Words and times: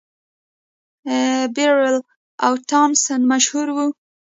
بیربل 1.55 1.95
او 2.45 2.53
تانسن 2.69 3.21
مشهور 3.31 3.67
وو. 3.75 3.87